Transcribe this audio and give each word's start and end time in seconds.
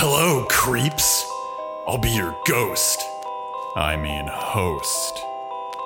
Hello, 0.00 0.44
creeps. 0.48 1.28
I'll 1.88 1.98
be 1.98 2.10
your 2.10 2.32
ghost. 2.46 3.02
I 3.74 3.96
mean, 3.96 4.28
host. 4.28 5.18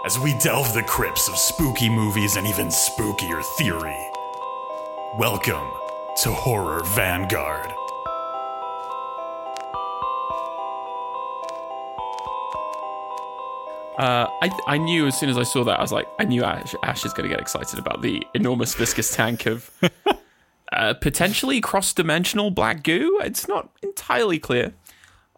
As 0.04 0.18
we 0.18 0.34
delve 0.34 0.74
the 0.74 0.82
crypts 0.82 1.30
of 1.30 1.38
spooky 1.38 1.88
movies 1.88 2.36
and 2.36 2.46
even 2.46 2.66
spookier 2.66 3.42
theory. 3.56 3.96
Welcome 5.16 5.66
to 6.24 6.30
Horror 6.30 6.84
Vanguard. 6.88 7.72
Uh, 13.96 14.28
I 14.42 14.50
I 14.66 14.76
knew 14.76 15.06
as 15.06 15.18
soon 15.18 15.30
as 15.30 15.38
I 15.38 15.42
saw 15.42 15.64
that, 15.64 15.78
I 15.78 15.80
was 15.80 15.92
like, 15.92 16.08
I 16.18 16.24
knew 16.24 16.44
Ash, 16.44 16.74
Ash 16.82 17.06
is 17.06 17.14
going 17.14 17.30
to 17.30 17.34
get 17.34 17.40
excited 17.40 17.78
about 17.78 18.02
the 18.02 18.26
enormous 18.34 18.74
viscous 18.74 19.16
tank 19.16 19.46
of 19.46 19.70
uh, 20.72 20.94
potentially 20.94 21.60
cross-dimensional 21.60 22.50
black 22.50 22.82
goo. 22.82 23.20
It's 23.22 23.46
not 23.46 23.70
entirely 23.82 24.38
clear, 24.38 24.72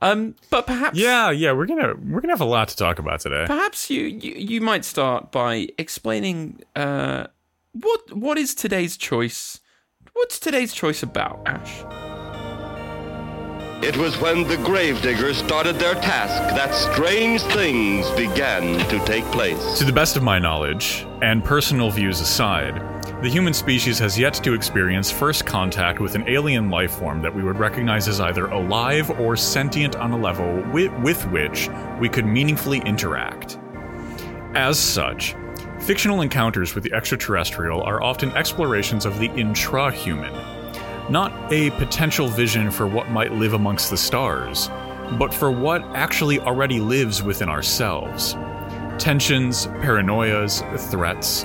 um, 0.00 0.34
but 0.50 0.66
perhaps 0.66 0.98
Yeah, 0.98 1.30
yeah, 1.30 1.52
we're 1.52 1.66
gonna 1.66 1.94
we're 2.08 2.20
gonna 2.20 2.32
have 2.32 2.40
a 2.40 2.44
lot 2.44 2.68
to 2.68 2.76
talk 2.76 2.98
about 2.98 3.20
today. 3.20 3.44
perhaps 3.46 3.90
you, 3.90 4.02
you 4.02 4.34
you 4.36 4.60
might 4.60 4.84
start 4.84 5.32
by 5.32 5.68
explaining 5.78 6.60
uh, 6.76 7.26
what 7.72 8.12
what 8.12 8.38
is 8.38 8.54
today's 8.54 8.96
choice. 8.96 9.60
What's 10.12 10.38
today's 10.38 10.72
choice 10.72 11.02
about, 11.02 11.40
Ash? 11.46 11.84
It 13.82 13.96
was 13.98 14.16
when 14.18 14.48
the 14.48 14.56
gravediggers 14.58 15.36
started 15.36 15.74
their 15.78 15.94
task 15.96 16.54
that 16.56 16.72
strange 16.74 17.42
things 17.42 18.08
began 18.12 18.78
to 18.88 18.98
take 19.04 19.24
place. 19.26 19.78
To 19.78 19.84
the 19.84 19.92
best 19.92 20.16
of 20.16 20.22
my 20.22 20.38
knowledge, 20.38 21.04
and 21.20 21.44
personal 21.44 21.90
views 21.90 22.20
aside, 22.20 22.80
the 23.22 23.30
human 23.30 23.54
species 23.54 23.98
has 23.98 24.18
yet 24.18 24.34
to 24.34 24.52
experience 24.52 25.10
first 25.10 25.46
contact 25.46 26.00
with 26.00 26.14
an 26.14 26.28
alien 26.28 26.68
life 26.68 26.92
form 26.92 27.22
that 27.22 27.34
we 27.34 27.42
would 27.42 27.58
recognize 27.58 28.06
as 28.08 28.20
either 28.20 28.46
alive 28.46 29.10
or 29.18 29.36
sentient 29.36 29.96
on 29.96 30.12
a 30.12 30.16
level 30.16 30.62
with, 30.72 30.92
with 31.00 31.24
which 31.28 31.70
we 32.00 32.08
could 32.08 32.26
meaningfully 32.26 32.80
interact. 32.80 33.58
As 34.54 34.78
such, 34.78 35.34
fictional 35.80 36.20
encounters 36.20 36.74
with 36.74 36.84
the 36.84 36.92
extraterrestrial 36.92 37.82
are 37.82 38.02
often 38.02 38.30
explorations 38.32 39.06
of 39.06 39.18
the 39.18 39.30
intra 39.36 39.90
human, 39.90 40.32
not 41.10 41.32
a 41.52 41.70
potential 41.72 42.28
vision 42.28 42.70
for 42.70 42.86
what 42.86 43.10
might 43.10 43.32
live 43.32 43.54
amongst 43.54 43.90
the 43.90 43.96
stars, 43.96 44.68
but 45.18 45.32
for 45.32 45.50
what 45.50 45.82
actually 45.94 46.40
already 46.40 46.80
lives 46.80 47.22
within 47.22 47.48
ourselves. 47.48 48.34
Tensions, 48.98 49.66
paranoias, 49.80 50.62
threats, 50.90 51.44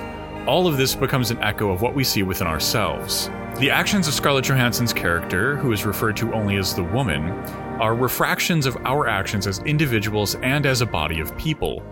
all 0.50 0.66
of 0.66 0.76
this 0.76 0.96
becomes 0.96 1.30
an 1.30 1.40
echo 1.44 1.70
of 1.70 1.80
what 1.80 1.94
we 1.94 2.02
see 2.02 2.24
within 2.24 2.48
ourselves. 2.48 3.30
The 3.60 3.70
actions 3.70 4.08
of 4.08 4.14
Scarlett 4.14 4.46
Johansson's 4.46 4.92
character, 4.92 5.56
who 5.56 5.70
is 5.70 5.86
referred 5.86 6.16
to 6.16 6.32
only 6.34 6.56
as 6.56 6.74
the 6.74 6.82
woman, 6.82 7.30
are 7.78 7.94
refractions 7.94 8.66
of 8.66 8.76
our 8.78 9.06
actions 9.06 9.46
as 9.46 9.60
individuals 9.60 10.34
and 10.42 10.66
as 10.66 10.80
a 10.80 10.86
body 10.86 11.20
of 11.20 11.38
people. 11.38 11.84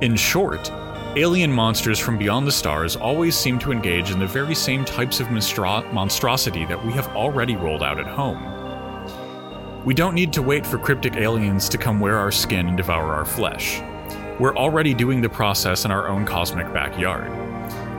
In 0.00 0.16
short, 0.16 0.72
alien 1.16 1.52
monsters 1.52 2.00
from 2.00 2.18
beyond 2.18 2.48
the 2.48 2.50
stars 2.50 2.96
always 2.96 3.36
seem 3.36 3.60
to 3.60 3.70
engage 3.70 4.10
in 4.10 4.18
the 4.18 4.26
very 4.26 4.56
same 4.56 4.84
types 4.84 5.20
of 5.20 5.28
monstro- 5.28 5.92
monstrosity 5.92 6.64
that 6.66 6.84
we 6.84 6.92
have 6.94 7.06
already 7.14 7.54
rolled 7.54 7.84
out 7.84 8.00
at 8.00 8.08
home. 8.08 8.42
We 9.84 9.94
don't 9.94 10.16
need 10.16 10.32
to 10.32 10.42
wait 10.42 10.66
for 10.66 10.78
cryptic 10.78 11.14
aliens 11.14 11.68
to 11.68 11.78
come 11.78 12.00
wear 12.00 12.18
our 12.18 12.32
skin 12.32 12.66
and 12.66 12.76
devour 12.76 13.14
our 13.14 13.24
flesh. 13.24 13.80
We're 14.40 14.56
already 14.56 14.94
doing 14.94 15.20
the 15.20 15.28
process 15.28 15.84
in 15.84 15.92
our 15.92 16.08
own 16.08 16.24
cosmic 16.26 16.72
backyard, 16.72 17.43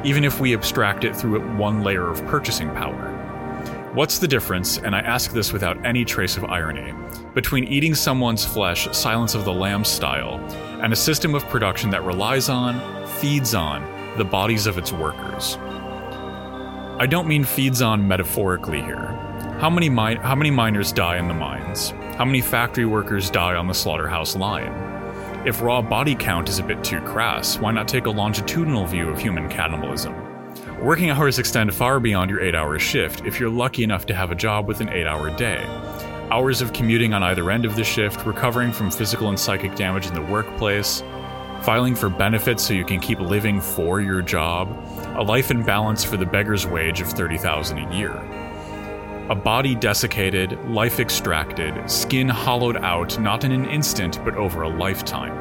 even 0.06 0.24
if 0.24 0.40
we 0.40 0.54
abstract 0.54 1.04
it 1.04 1.16
through 1.16 1.42
one 1.58 1.84
layer 1.84 2.10
of 2.10 2.24
purchasing 2.28 2.70
power. 2.76 3.12
What's 3.94 4.20
the 4.20 4.28
difference, 4.28 4.78
and 4.78 4.96
I 4.96 5.00
ask 5.00 5.32
this 5.32 5.52
without 5.52 5.84
any 5.86 6.06
trace 6.06 6.38
of 6.38 6.46
irony, 6.46 6.94
between 7.34 7.64
eating 7.64 7.96
someone's 7.96 8.46
flesh, 8.46 8.88
Silence 8.92 9.36
of 9.36 9.46
the 9.46 9.54
Lambs 9.54 9.90
style, 9.90 10.36
and 10.82 10.94
a 10.94 10.96
system 10.96 11.34
of 11.34 11.48
production 11.48 11.90
that 11.90 12.04
relies 12.04 12.50
on, 12.50 13.08
feeds 13.20 13.56
on, 13.56 13.82
the 14.18 14.26
bodies 14.26 14.68
of 14.68 14.78
its 14.78 14.92
workers? 14.92 15.58
I 17.00 17.08
don't 17.10 17.28
mean 17.28 17.44
feeds 17.44 17.82
on 17.82 18.08
metaphorically 18.08 18.82
here. 18.82 19.08
How 19.60 19.70
many, 19.70 19.90
mi- 19.90 20.16
how 20.16 20.36
many 20.36 20.52
miners 20.52 20.92
die 20.92 21.18
in 21.18 21.28
the 21.28 21.34
mines? 21.34 21.92
How 22.18 22.26
many 22.26 22.42
factory 22.42 22.86
workers 22.86 23.32
die 23.32 23.56
on 23.56 23.68
the 23.68 23.74
slaughterhouse 23.74 24.36
line? 24.36 24.95
If 25.46 25.62
raw 25.62 25.80
body 25.80 26.16
count 26.16 26.50
is 26.50 26.58
a 26.58 26.64
bit 26.64 26.84
too 26.84 27.00
crass, 27.02 27.60
why 27.60 27.72
not 27.72 27.88
take 27.88 28.08
a 28.08 28.10
longitudinal 28.10 28.88
view 28.88 29.10
of 29.10 29.20
human 29.20 29.48
cannibalism? 29.48 30.16
Working 30.84 31.12
hours 31.12 31.38
extend 31.38 31.72
far 31.72 32.00
beyond 32.00 32.32
your 32.32 32.42
8 32.42 32.56
hour 32.56 32.80
shift 32.80 33.24
if 33.28 33.40
you're 33.40 33.52
lucky 33.52 33.84
enough 33.84 34.08
to 34.08 34.16
have 34.16 34.32
a 34.32 34.36
job 34.36 34.68
with 34.68 34.82
an 34.82 34.90
8 34.90 35.06
hour 35.06 35.30
day. 35.38 35.64
Hours 36.32 36.62
of 36.62 36.74
commuting 36.74 37.14
on 37.14 37.22
either 37.22 37.52
end 37.52 37.64
of 37.64 37.76
the 37.76 37.84
shift, 37.84 38.26
recovering 38.26 38.72
from 38.72 38.90
physical 38.90 39.30
and 39.30 39.40
psychic 39.40 39.76
damage 39.76 40.08
in 40.08 40.16
the 40.16 40.22
workplace, 40.24 41.04
filing 41.62 41.94
for 41.94 42.10
benefits 42.10 42.64
so 42.64 42.74
you 42.74 42.84
can 42.84 43.00
keep 43.00 43.20
living 43.20 43.62
for 43.62 44.02
your 44.02 44.24
job, 44.24 44.68
a 45.16 45.22
life 45.22 45.52
in 45.52 45.62
balance 45.62 46.04
for 46.04 46.18
the 46.18 46.26
beggar's 46.26 46.66
wage 46.66 47.02
of 47.02 47.10
30,000 47.10 47.78
a 47.78 47.96
year. 47.96 48.45
A 49.28 49.34
body 49.34 49.74
desiccated, 49.74 50.56
life 50.70 51.00
extracted, 51.00 51.90
skin 51.90 52.30
hollowed 52.30 52.78
out 52.78 53.20
not 53.20 53.44
in 53.44 53.52
an 53.52 53.66
instant 53.66 54.24
but 54.24 54.36
over 54.36 54.62
a 54.62 54.70
lifetime. 54.70 55.34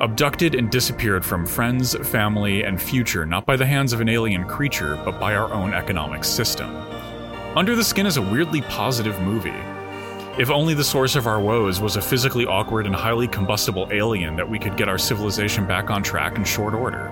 Abducted 0.00 0.56
and 0.56 0.68
disappeared 0.68 1.24
from 1.24 1.46
friends, 1.46 1.94
family, 2.08 2.64
and 2.64 2.82
future 2.82 3.24
not 3.24 3.46
by 3.46 3.54
the 3.54 3.64
hands 3.64 3.92
of 3.92 4.00
an 4.00 4.08
alien 4.08 4.44
creature 4.44 5.00
but 5.04 5.20
by 5.20 5.36
our 5.36 5.52
own 5.52 5.72
economic 5.72 6.24
system. 6.24 6.74
Under 7.54 7.76
the 7.76 7.84
Skin 7.84 8.06
is 8.06 8.16
a 8.16 8.22
weirdly 8.22 8.62
positive 8.62 9.20
movie. 9.20 9.54
If 10.36 10.50
only 10.50 10.74
the 10.74 10.82
source 10.82 11.14
of 11.14 11.28
our 11.28 11.38
woes 11.38 11.80
was 11.80 11.94
a 11.94 12.02
physically 12.02 12.44
awkward 12.44 12.86
and 12.86 12.94
highly 12.94 13.28
combustible 13.28 13.86
alien 13.92 14.34
that 14.34 14.50
we 14.50 14.58
could 14.58 14.76
get 14.76 14.88
our 14.88 14.98
civilization 14.98 15.64
back 15.64 15.90
on 15.90 16.02
track 16.02 16.36
in 16.36 16.42
short 16.42 16.74
order. 16.74 17.08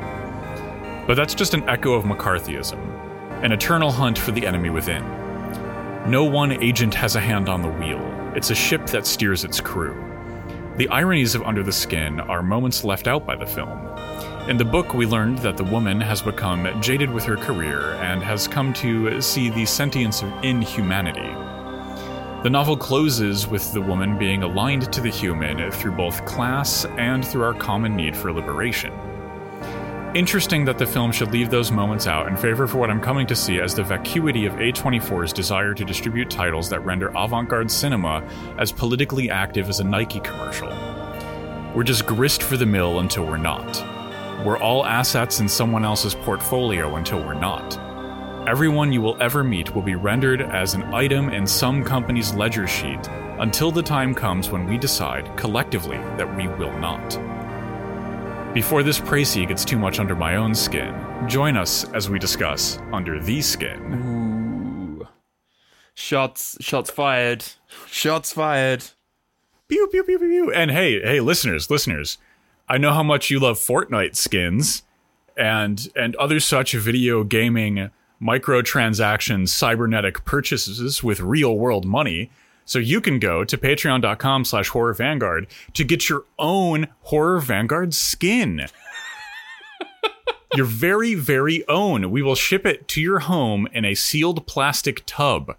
But 1.06 1.14
that's 1.14 1.36
just 1.36 1.54
an 1.54 1.68
echo 1.68 1.92
of 1.92 2.04
McCarthyism, 2.04 3.44
an 3.44 3.52
eternal 3.52 3.92
hunt 3.92 4.18
for 4.18 4.32
the 4.32 4.44
enemy 4.44 4.70
within. 4.70 5.25
No 6.06 6.22
one 6.22 6.52
agent 6.62 6.94
has 6.94 7.16
a 7.16 7.20
hand 7.20 7.48
on 7.48 7.62
the 7.62 7.68
wheel, 7.68 8.00
it's 8.36 8.50
a 8.50 8.54
ship 8.54 8.86
that 8.86 9.08
steers 9.08 9.42
its 9.42 9.60
crew. 9.60 10.00
The 10.76 10.88
ironies 10.88 11.34
of 11.34 11.42
Under 11.42 11.64
the 11.64 11.72
Skin 11.72 12.20
are 12.20 12.44
moments 12.44 12.84
left 12.84 13.08
out 13.08 13.26
by 13.26 13.34
the 13.34 13.44
film. 13.44 13.76
In 14.48 14.56
the 14.56 14.64
book, 14.64 14.94
we 14.94 15.04
learned 15.04 15.38
that 15.38 15.56
the 15.56 15.64
woman 15.64 16.00
has 16.00 16.22
become 16.22 16.80
jaded 16.80 17.10
with 17.10 17.24
her 17.24 17.36
career 17.36 17.94
and 17.94 18.22
has 18.22 18.46
come 18.46 18.72
to 18.74 19.20
see 19.20 19.50
the 19.50 19.66
sentience 19.66 20.22
of 20.22 20.32
inhumanity. 20.44 21.32
The 22.44 22.50
novel 22.50 22.76
closes 22.76 23.48
with 23.48 23.72
the 23.72 23.82
woman 23.82 24.16
being 24.16 24.44
aligned 24.44 24.92
to 24.92 25.00
the 25.00 25.10
human 25.10 25.72
through 25.72 25.96
both 25.96 26.24
class 26.24 26.84
and 26.98 27.26
through 27.26 27.42
our 27.42 27.54
common 27.54 27.96
need 27.96 28.16
for 28.16 28.32
liberation. 28.32 28.92
Interesting 30.16 30.64
that 30.64 30.78
the 30.78 30.86
film 30.86 31.12
should 31.12 31.30
leave 31.30 31.50
those 31.50 31.70
moments 31.70 32.06
out 32.06 32.26
in 32.26 32.38
favor 32.38 32.66
for 32.66 32.78
what 32.78 32.88
I'm 32.88 33.02
coming 33.02 33.26
to 33.26 33.36
see 33.36 33.60
as 33.60 33.74
the 33.74 33.82
vacuity 33.82 34.46
of 34.46 34.54
A24's 34.54 35.30
desire 35.30 35.74
to 35.74 35.84
distribute 35.84 36.30
titles 36.30 36.70
that 36.70 36.82
render 36.86 37.12
avant 37.14 37.50
garde 37.50 37.70
cinema 37.70 38.26
as 38.56 38.72
politically 38.72 39.28
active 39.28 39.68
as 39.68 39.78
a 39.80 39.84
Nike 39.84 40.20
commercial. 40.20 40.68
We're 41.74 41.82
just 41.82 42.06
grist 42.06 42.42
for 42.42 42.56
the 42.56 42.64
mill 42.64 43.00
until 43.00 43.26
we're 43.26 43.36
not. 43.36 43.76
We're 44.42 44.56
all 44.56 44.86
assets 44.86 45.40
in 45.40 45.50
someone 45.50 45.84
else's 45.84 46.14
portfolio 46.14 46.96
until 46.96 47.18
we're 47.18 47.34
not. 47.34 47.78
Everyone 48.48 48.94
you 48.94 49.02
will 49.02 49.18
ever 49.20 49.44
meet 49.44 49.74
will 49.74 49.82
be 49.82 49.96
rendered 49.96 50.40
as 50.40 50.72
an 50.72 50.84
item 50.94 51.28
in 51.28 51.46
some 51.46 51.84
company's 51.84 52.32
ledger 52.32 52.66
sheet 52.66 53.06
until 53.38 53.70
the 53.70 53.82
time 53.82 54.14
comes 54.14 54.48
when 54.48 54.64
we 54.66 54.78
decide, 54.78 55.36
collectively, 55.36 55.98
that 56.16 56.36
we 56.38 56.48
will 56.48 56.72
not. 56.78 57.35
Before 58.56 58.82
this 58.82 58.98
précis 58.98 59.46
gets 59.46 59.66
too 59.66 59.78
much 59.78 60.00
under 60.00 60.16
my 60.16 60.36
own 60.36 60.54
skin, 60.54 60.94
join 61.28 61.58
us 61.58 61.84
as 61.92 62.08
we 62.08 62.18
discuss 62.18 62.78
Under 62.90 63.20
the 63.20 63.42
Skin. 63.42 64.98
Ooh. 65.02 65.06
Shots, 65.92 66.56
shots 66.62 66.90
fired. 66.90 67.44
Shots 67.86 68.32
fired. 68.32 68.82
Pew, 69.68 69.86
pew, 69.88 70.02
pew, 70.04 70.18
pew, 70.18 70.28
pew. 70.28 70.52
And 70.54 70.70
hey, 70.70 71.02
hey, 71.02 71.20
listeners, 71.20 71.68
listeners, 71.68 72.16
I 72.66 72.78
know 72.78 72.94
how 72.94 73.02
much 73.02 73.28
you 73.28 73.38
love 73.40 73.58
Fortnite 73.58 74.16
skins 74.16 74.84
and 75.36 75.90
and 75.94 76.16
other 76.16 76.40
such 76.40 76.72
video 76.72 77.24
gaming 77.24 77.90
microtransactions, 78.22 79.50
cybernetic 79.50 80.24
purchases 80.24 81.04
with 81.04 81.20
real 81.20 81.58
world 81.58 81.84
money. 81.84 82.30
So 82.66 82.78
you 82.78 83.00
can 83.00 83.18
go 83.18 83.44
to 83.44 83.56
patreon.com 83.56 84.44
slash 84.44 84.68
horror 84.68 84.92
vanguard 84.92 85.46
to 85.74 85.84
get 85.84 86.08
your 86.08 86.24
own 86.38 86.88
horror 87.02 87.38
vanguard 87.40 87.94
skin. 87.94 88.66
your 90.54 90.66
very, 90.66 91.14
very 91.14 91.66
own. 91.68 92.10
We 92.10 92.22
will 92.22 92.34
ship 92.34 92.66
it 92.66 92.88
to 92.88 93.00
your 93.00 93.20
home 93.20 93.66
in 93.72 93.84
a 93.84 93.94
sealed 93.94 94.46
plastic 94.46 95.02
tub. 95.06 95.56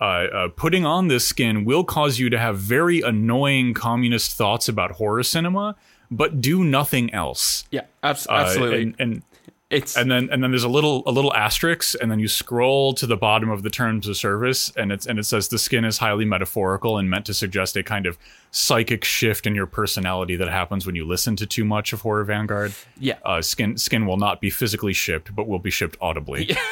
Uh, 0.00 0.04
uh, 0.04 0.48
putting 0.54 0.86
on 0.86 1.08
this 1.08 1.26
skin 1.26 1.64
will 1.64 1.82
cause 1.82 2.20
you 2.20 2.30
to 2.30 2.38
have 2.38 2.56
very 2.56 3.00
annoying 3.00 3.74
communist 3.74 4.36
thoughts 4.36 4.68
about 4.68 4.92
horror 4.92 5.24
cinema, 5.24 5.74
but 6.08 6.40
do 6.40 6.62
nothing 6.62 7.12
else. 7.12 7.64
Yeah, 7.72 7.82
abs- 8.02 8.28
Uh, 8.28 8.32
absolutely. 8.34 8.82
and, 8.82 8.94
and 9.00 9.22
It's 9.70 9.98
and 9.98 10.10
then 10.10 10.30
and 10.32 10.42
then 10.42 10.50
there's 10.50 10.64
a 10.64 10.68
little 10.68 11.02
a 11.06 11.12
little 11.12 11.34
asterisk, 11.34 11.94
and 12.00 12.10
then 12.10 12.18
you 12.18 12.28
scroll 12.28 12.94
to 12.94 13.06
the 13.06 13.18
bottom 13.18 13.50
of 13.50 13.62
the 13.62 13.68
terms 13.68 14.08
of 14.08 14.16
service, 14.16 14.72
and 14.76 14.90
it's 14.90 15.04
and 15.04 15.18
it 15.18 15.24
says 15.24 15.48
the 15.48 15.58
skin 15.58 15.84
is 15.84 15.98
highly 15.98 16.24
metaphorical 16.24 16.96
and 16.96 17.10
meant 17.10 17.26
to 17.26 17.34
suggest 17.34 17.76
a 17.76 17.82
kind 17.82 18.06
of 18.06 18.16
psychic 18.50 19.04
shift 19.04 19.46
in 19.46 19.54
your 19.54 19.66
personality 19.66 20.36
that 20.36 20.48
happens 20.48 20.86
when 20.86 20.94
you 20.94 21.04
listen 21.04 21.36
to 21.36 21.46
too 21.46 21.66
much 21.66 21.92
of 21.92 22.00
Horror 22.00 22.24
Vanguard. 22.24 22.72
yeah. 22.98 23.18
Uh, 23.26 23.42
skin 23.42 23.76
skin 23.76 24.06
will 24.06 24.16
not 24.16 24.40
be 24.40 24.48
physically 24.48 24.94
shipped, 24.94 25.36
but 25.36 25.46
will 25.46 25.58
be 25.58 25.70
shipped 25.70 25.98
audibly. 26.00 26.56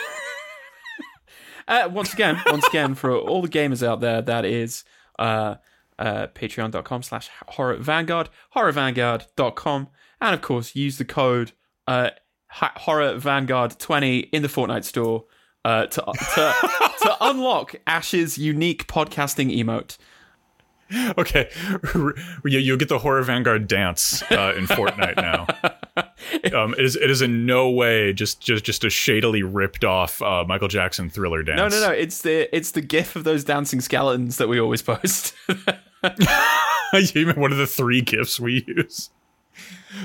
Uh, 1.69 1.89
once 1.93 2.13
again, 2.15 2.41
once 2.47 2.65
again, 2.69 2.95
for 2.95 3.13
all 3.17 3.43
the 3.43 3.49
gamers 3.49 3.85
out 3.85 4.01
there, 4.01 4.23
that 4.23 4.45
is 4.45 4.85
uh, 5.19 5.57
uh, 5.99 6.29
patreon.com 6.29 7.03
slash 7.03 7.29
horror 7.49 7.77
vanguard, 7.77 8.29
horrorvanguard.com, 8.55 9.89
and 10.21 10.35
of 10.35 10.41
course, 10.41 10.77
use 10.77 10.99
the 10.99 11.05
code 11.05 11.51
uh, 11.89 12.11
horror 12.51 13.17
vanguard 13.17 13.79
20 13.79 14.19
in 14.19 14.43
the 14.43 14.49
Fortnite 14.49 14.85
store 14.85 15.25
uh, 15.65 15.87
to, 15.87 16.01
to, 16.35 16.55
to 17.03 17.17
unlock 17.21 17.75
Ash's 17.87 18.39
unique 18.39 18.87
podcasting 18.87 19.57
emote. 19.57 19.99
Okay, 21.19 21.51
you, 22.45 22.59
you'll 22.61 22.77
get 22.77 22.89
the 22.89 23.01
Horror 23.01 23.23
Vanguard 23.23 23.67
dance 23.67 24.23
uh, 24.31 24.55
in 24.57 24.67
Fortnite 24.67 25.17
now. 25.17 25.47
Um, 26.53 26.75
it 26.75 26.85
is 26.85 26.97
it 26.97 27.11
is 27.11 27.23
in 27.23 27.47
no 27.47 27.71
way 27.71 28.13
just 28.13 28.41
just 28.41 28.65
just 28.65 28.85
a 28.85 28.91
shadily 28.91 29.43
ripped 29.43 29.85
off 29.85 30.21
uh, 30.21 30.45
Michael 30.47 30.69
Jackson 30.69 31.09
Thriller 31.09 31.43
dance. 31.43 31.57
No, 31.57 31.69
no, 31.69 31.89
no. 31.89 31.93
It's 31.93 32.23
the 32.23 32.55
it's 32.55 32.73
the 32.73 32.81
gif 32.81 33.17
of 33.17 33.25
those 33.25 33.45
dancing 33.45 33.81
skeletons 33.81 34.37
that 34.37 34.49
we 34.49 34.61
always 34.61 34.83
post. 34.83 35.35
you 35.49 37.27
mean 37.27 37.41
one 37.41 37.53
of 37.53 37.59
the 37.59 37.67
three 37.67 38.01
gifs 38.01 38.39
we 38.39 38.65
use. 38.67 39.11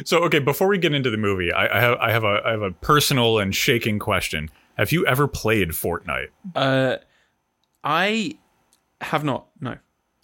So 0.05 0.19
okay, 0.23 0.39
before 0.39 0.67
we 0.67 0.77
get 0.77 0.93
into 0.93 1.09
the 1.09 1.17
movie, 1.17 1.51
I, 1.51 1.77
I 1.77 1.81
have 1.81 1.97
I 1.97 2.11
have 2.11 2.23
a 2.23 2.41
I 2.45 2.51
have 2.51 2.61
a 2.61 2.71
personal 2.71 3.39
and 3.39 3.55
shaking 3.55 3.99
question. 3.99 4.49
Have 4.77 4.91
you 4.91 5.05
ever 5.05 5.27
played 5.27 5.69
Fortnite? 5.69 6.29
uh, 6.55 6.97
I 7.83 8.37
have 9.01 9.23
not. 9.23 9.47
No. 9.59 9.77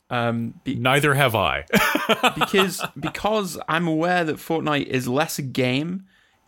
Um, 0.10 0.54
be- 0.64 0.76
Neither 0.76 1.14
have 1.16 1.36
I. 1.36 1.66
because 2.36 2.82
because 3.00 3.58
I'm 3.68 3.88
aware 3.88 4.24
that 4.24 4.38
Fortnite 4.38 4.86
is 4.88 5.08
less 5.08 5.38
a 5.38 5.42
game 5.42 6.06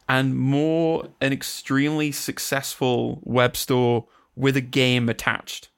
and 0.08 0.36
more 0.38 1.10
an 1.20 1.34
extremely 1.34 2.12
successful 2.12 3.20
web 3.24 3.58
store 3.58 4.08
with 4.36 4.56
a 4.56 4.62
game 4.62 5.10
attached. 5.10 5.70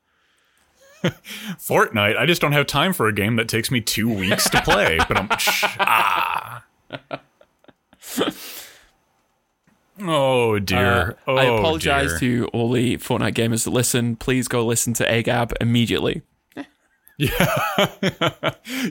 Fortnite. 1.04 2.18
I 2.18 2.26
just 2.28 2.42
don't 2.42 2.52
have 2.52 2.68
time 2.68 2.94
for 2.94 3.08
a 3.08 3.14
game 3.14 3.36
that 3.38 3.48
takes 3.48 3.72
me 3.72 3.82
two 3.82 4.08
weeks 4.08 4.50
to 4.52 4.62
play. 4.62 5.00
But 5.08 5.18
I'm 5.18 5.28
ah. 5.80 6.64
Oh 10.04 10.60
dear. 10.60 11.12
Uh, 11.12 11.14
oh, 11.28 11.36
I 11.38 11.44
apologize 11.44 12.20
dear. 12.20 12.46
to 12.46 12.48
all 12.54 12.72
the 12.72 12.98
Fortnite 12.98 13.34
gamers 13.34 13.66
that 13.66 13.72
listen. 13.72 14.16
Please 14.16 14.48
go 14.48 14.66
listen 14.66 14.94
to 14.96 15.06
AGAB 15.06 15.54
immediately. 15.62 16.22
Yeah. 17.18 17.60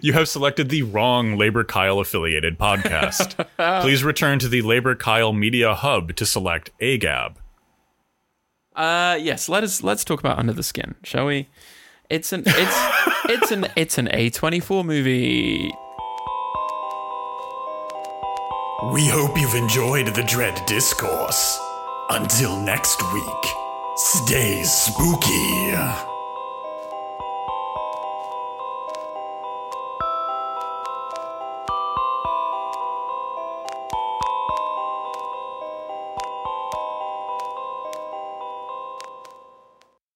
you 0.02 0.12
have 0.12 0.28
selected 0.28 0.68
the 0.68 0.82
wrong 0.84 1.36
Labor 1.36 1.64
Kyle 1.64 1.98
affiliated 1.98 2.58
podcast. 2.60 3.44
Please 3.82 4.04
return 4.04 4.38
to 4.38 4.46
the 4.46 4.62
Labor 4.62 4.94
Kyle 4.94 5.32
Media 5.32 5.74
Hub 5.74 6.14
to 6.14 6.24
select 6.24 6.70
AGAB. 6.80 7.34
Uh 8.76 9.18
yes, 9.20 9.48
let 9.48 9.64
us 9.64 9.82
let's 9.82 10.04
talk 10.04 10.20
about 10.20 10.38
Under 10.38 10.52
the 10.52 10.62
Skin, 10.62 10.94
shall 11.02 11.26
we? 11.26 11.48
It's 12.08 12.32
an 12.32 12.44
it's 12.46 12.76
it's 13.24 13.50
an 13.50 13.66
it's 13.74 13.98
an 13.98 14.06
A24 14.06 14.84
movie. 14.84 15.72
We 18.82 19.06
hope 19.06 19.38
you've 19.38 19.54
enjoyed 19.54 20.06
the 20.14 20.22
Dread 20.22 20.64
Discourse. 20.64 21.60
Until 22.08 22.56
next 22.56 23.02
week, 23.12 23.44
stay 23.94 24.62
spooky. 24.62 26.09